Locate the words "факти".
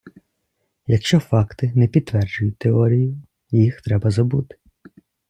1.19-1.71